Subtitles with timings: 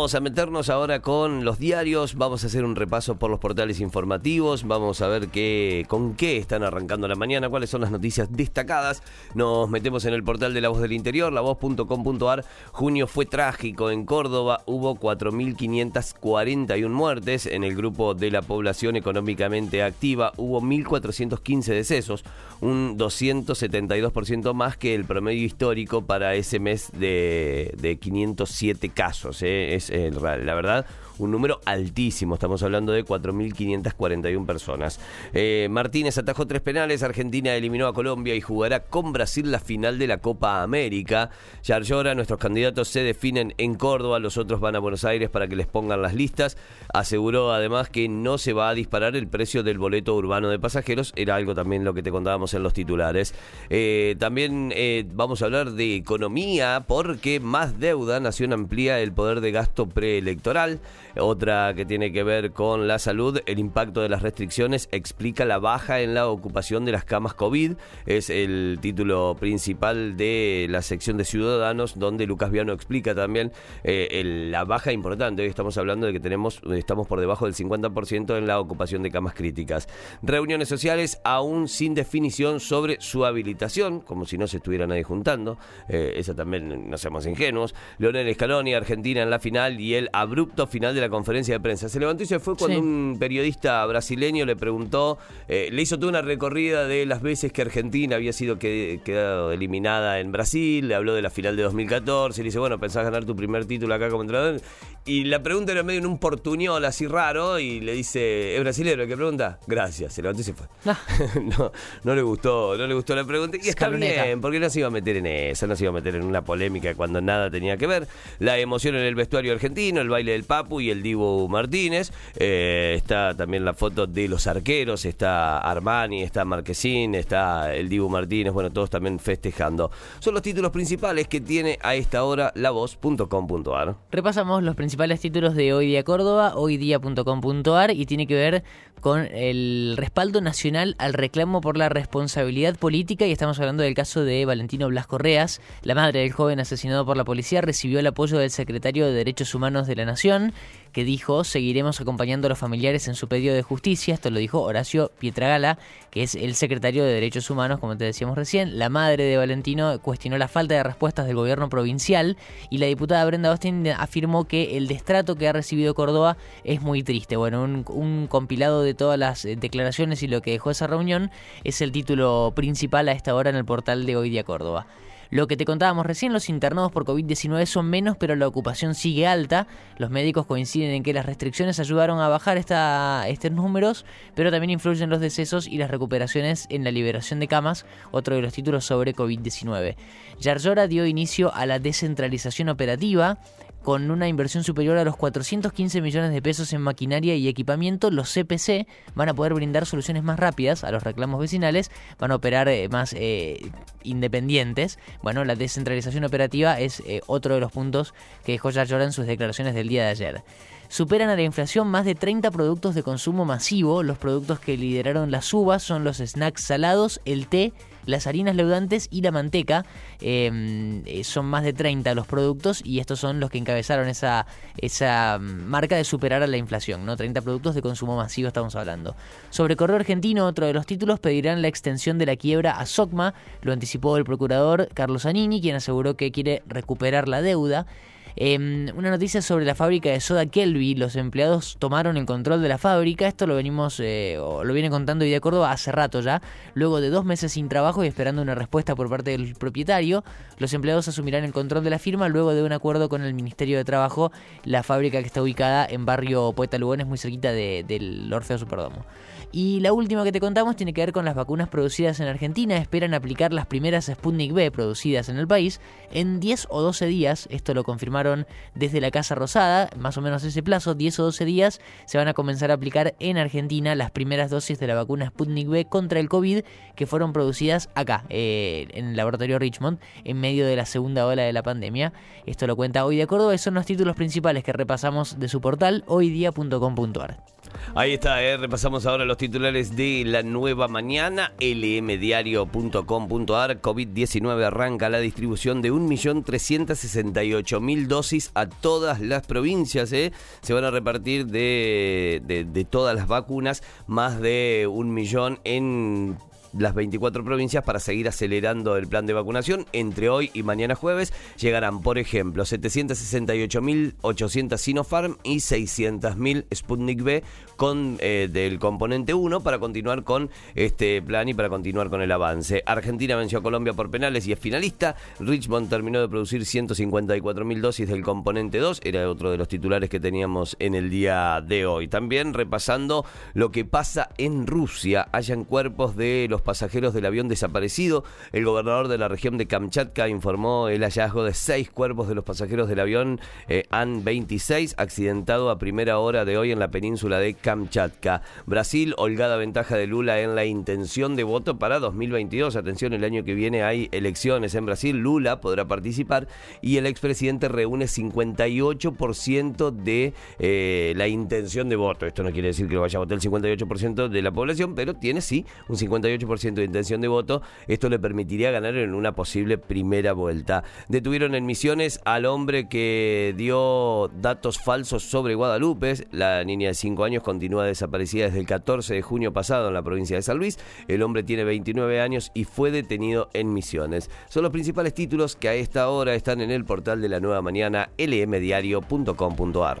[0.00, 3.80] Vamos a meternos ahora con los diarios, vamos a hacer un repaso por los portales
[3.80, 8.32] informativos, vamos a ver qué, con qué están arrancando la mañana, cuáles son las noticias
[8.32, 9.02] destacadas.
[9.34, 12.46] Nos metemos en el portal de La Voz del Interior, lavoz.com.ar.
[12.72, 19.82] Junio fue trágico en Córdoba, hubo 4.541 muertes en el grupo de la población económicamente
[19.82, 22.24] activa, hubo 1.415 decesos,
[22.62, 29.42] un 272% más que el promedio histórico para ese mes de, de 507 casos.
[29.42, 29.74] ¿eh?
[29.90, 30.86] Eh, la verdad
[31.20, 32.34] un número altísimo.
[32.34, 35.00] Estamos hablando de 4.541 personas.
[35.32, 39.98] Eh, Martínez atajó tres penales, Argentina eliminó a Colombia y jugará con Brasil la final
[39.98, 41.30] de la Copa América.
[41.62, 45.48] Ya ahora nuestros candidatos se definen en Córdoba, los otros van a Buenos Aires para
[45.48, 46.56] que les pongan las listas.
[46.92, 51.12] Aseguró además que no se va a disparar el precio del boleto urbano de pasajeros,
[51.16, 53.34] era algo también lo que te contábamos en los titulares.
[53.68, 54.72] Eh, también
[55.14, 60.80] vamos a hablar de economía porque más deuda, Nación amplía el poder de gasto preelectoral.
[61.18, 65.58] Otra que tiene que ver con la salud, el impacto de las restricciones explica la
[65.58, 67.72] baja en la ocupación de las camas COVID.
[68.06, 74.22] Es el título principal de la sección de Ciudadanos, donde Lucas Viano explica también eh,
[74.50, 75.42] la baja importante.
[75.42, 79.10] Hoy estamos hablando de que tenemos, estamos por debajo del 50% en la ocupación de
[79.10, 79.88] camas críticas.
[80.22, 85.58] Reuniones sociales aún sin definición sobre su habilitación, como si no se estuviera nadie juntando.
[85.88, 87.74] Eh, esa también no seamos ingenuos.
[87.98, 91.88] Leonel Scaloni, Argentina en la final y el abrupto final de la conferencia de prensa.
[91.88, 95.18] Se levantó y se fue cuando un periodista brasileño le preguntó,
[95.48, 100.20] eh, le hizo toda una recorrida de las veces que Argentina había sido quedado eliminada
[100.20, 103.36] en Brasil, le habló de la final de 2014, le dice, bueno, pensás ganar tu
[103.36, 104.60] primer título acá como entrenador.
[105.06, 109.02] Y la pregunta era medio en un portuñol así raro y le dice, ¿es brasilero
[109.02, 109.58] el que pregunta?
[109.66, 110.66] Gracias, se levantó y se fue.
[110.84, 111.72] No.
[112.04, 113.56] no, le gustó, no le gustó la pregunta.
[113.60, 115.94] Y está bien, porque no se iba a meter en eso, no se iba a
[115.94, 118.06] meter en una polémica cuando nada tenía que ver.
[118.38, 122.12] La emoción en el vestuario argentino, el baile del Papu y el Divo Martínez.
[122.36, 128.08] Eh, está también la foto de los arqueros, está Armani, está Marquesín, está el Divo
[128.08, 129.90] Martínez, bueno, todos también festejando.
[130.18, 133.96] Son los títulos principales que tiene a esta hora lavoz.com.ar.
[134.10, 138.64] Repasamos los principales títulos de Hoy Día Córdoba, hoydía.com.ar y tiene que ver
[139.00, 144.24] con el respaldo nacional al reclamo por la responsabilidad política y estamos hablando del caso
[144.24, 145.60] de Valentino Blas Correas.
[145.82, 149.54] La madre del joven asesinado por la policía recibió el apoyo del secretario de Derechos
[149.54, 150.52] Humanos de la Nación
[150.92, 154.14] que dijo seguiremos acompañando a los familiares en su pedido de justicia.
[154.14, 155.78] Esto lo dijo Horacio Pietragala,
[156.10, 158.78] que es el secretario de Derechos Humanos, como te decíamos recién.
[158.78, 162.36] La madre de Valentino cuestionó la falta de respuestas del gobierno provincial
[162.70, 167.02] y la diputada Brenda Austin afirmó que el destrato que ha recibido Córdoba es muy
[167.02, 167.36] triste.
[167.36, 171.30] Bueno, un, un compilado de todas las eh, declaraciones y lo que dejó esa reunión
[171.64, 174.86] es el título principal a esta hora en el portal de Hoy Día Córdoba.
[175.30, 179.28] Lo que te contábamos recién, los internados por COVID-19 son menos, pero la ocupación sigue
[179.28, 179.68] alta.
[179.96, 185.08] Los médicos coinciden en que las restricciones ayudaron a bajar estos números, pero también influyen
[185.08, 189.14] los decesos y las recuperaciones en la liberación de camas, otro de los títulos sobre
[189.14, 189.94] COVID-19.
[190.40, 193.38] Yarlora dio inicio a la descentralización operativa
[193.82, 198.32] con una inversión superior a los 415 millones de pesos en maquinaria y equipamiento, los
[198.32, 202.68] CPC van a poder brindar soluciones más rápidas a los reclamos vecinales, van a operar
[202.68, 203.70] eh, más eh,
[204.02, 204.98] independientes.
[205.22, 208.14] Bueno, la descentralización operativa es eh, otro de los puntos
[208.44, 210.42] que dejó Yarlora en sus declaraciones del día de ayer
[210.90, 214.02] superan a la inflación más de 30 productos de consumo masivo.
[214.02, 217.72] Los productos que lideraron las subas son los snacks salados, el té,
[218.06, 219.86] las harinas leudantes y la manteca.
[220.20, 224.46] Em, eh, son más de 30 los productos y estos son los que encabezaron esa,
[224.78, 227.06] esa marca de superar a la inflación.
[227.06, 227.16] ¿no?
[227.16, 229.14] 30 productos de consumo masivo estamos hablando.
[229.50, 233.32] Sobre Correo Argentino, otro de los títulos, pedirán la extensión de la quiebra a SOCMA.
[233.62, 237.86] Lo anticipó el procurador Carlos Anini, quien aseguró que quiere recuperar la deuda.
[238.36, 240.94] Em, una noticia sobre la fábrica de soda Kelby.
[240.94, 243.26] Los empleados tomaron el control de la fábrica.
[243.26, 246.40] Esto lo venimos, eh, lo viene contando Idea Córdoba hace rato ya.
[246.74, 250.24] Luego de dos meses sin trabajo y esperando una respuesta por parte del propietario,
[250.58, 253.76] los empleados asumirán el control de la firma luego de un acuerdo con el Ministerio
[253.76, 254.32] de Trabajo.
[254.64, 259.04] La fábrica que está ubicada en barrio Poeta Lugones, muy cerquita del Orfeo Superdomo.
[259.52, 262.76] Y la última que te contamos tiene que ver con las vacunas producidas en Argentina.
[262.76, 265.80] Esperan aplicar las primeras Sputnik B producidas en el país
[266.12, 267.48] en 10 o 12 días.
[267.50, 271.44] Esto lo confirmaron desde la Casa Rosada, más o menos ese plazo, 10 o 12
[271.44, 275.26] días, se van a comenzar a aplicar en Argentina las primeras dosis de la vacuna
[275.26, 276.62] Sputnik B contra el COVID
[276.94, 281.42] que fueron producidas acá, eh, en el laboratorio Richmond, en medio de la segunda ola
[281.42, 282.12] de la pandemia.
[282.46, 285.60] Esto lo cuenta Hoy de Córdoba y son los títulos principales que repasamos de su
[285.60, 287.59] portal hoydía.com.ar.
[287.96, 288.56] Ahí está, eh.
[288.56, 298.06] repasamos ahora los titulares de la nueva mañana, lmdiario.com.ar, COVID-19 arranca la distribución de 1.368.000
[298.06, 300.30] dosis a todas las provincias, eh.
[300.62, 306.38] se van a repartir de, de, de todas las vacunas, más de un millón en
[306.78, 309.86] las 24 provincias para seguir acelerando el plan de vacunación.
[309.92, 317.42] Entre hoy y mañana jueves llegarán, por ejemplo, 768.800 Sinopharm y 600.000 Sputnik B
[317.76, 322.32] con eh, del componente 1 para continuar con este plan y para continuar con el
[322.32, 322.82] avance.
[322.86, 325.16] Argentina venció a Colombia por penales y es finalista.
[325.38, 330.20] Richmond terminó de producir 154.000 dosis del componente 2, era otro de los titulares que
[330.20, 332.08] teníamos en el día de hoy.
[332.08, 333.24] También repasando
[333.54, 338.24] lo que pasa en Rusia, hayan cuerpos de los pasajeros del avión desaparecido.
[338.52, 342.44] El gobernador de la región de Kamchatka informó el hallazgo de seis cuerpos de los
[342.44, 347.54] pasajeros del avión eh, AN-26 accidentado a primera hora de hoy en la península de
[347.54, 348.42] Kamchatka.
[348.66, 352.76] Brasil, holgada ventaja de Lula en la intención de voto para 2022.
[352.76, 355.16] Atención, el año que viene hay elecciones en Brasil.
[355.16, 356.48] Lula podrá participar
[356.82, 362.26] y el expresidente reúne 58% de eh, la intención de voto.
[362.26, 365.14] Esto no quiere decir que lo vaya a votar el 58% de la población, pero
[365.14, 367.62] tiene sí un 58% de intención de voto.
[367.86, 370.82] Esto le permitiría ganar en una posible primera vuelta.
[371.08, 376.14] Detuvieron en Misiones al hombre que dio datos falsos sobre Guadalupe.
[376.32, 380.02] La niña de 5 años continúa desaparecida desde el 14 de junio pasado en la
[380.02, 380.78] provincia de San Luis.
[381.06, 384.28] El hombre tiene 29 años y fue detenido en Misiones.
[384.48, 387.62] Son los principales títulos que a esta hora están en el portal de la nueva
[387.62, 390.00] mañana lmdiario.com.ar.